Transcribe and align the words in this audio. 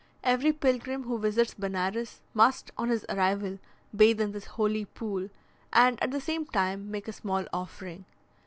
Every 0.23 0.51
pilgrim 0.51 1.03
who 1.03 1.19
visits 1.19 1.53
Benares 1.53 2.21
must, 2.33 2.71
on 2.75 2.89
his 2.89 3.05
arrival, 3.07 3.59
bathe 3.95 4.19
in 4.19 4.31
this 4.31 4.45
holy 4.45 4.85
pool, 4.85 5.29
and, 5.71 6.01
at 6.01 6.09
the 6.09 6.19
same 6.19 6.47
time, 6.47 6.89
make 6.89 7.07
a 7.07 7.13
small 7.13 7.45
offering. 7.53 8.05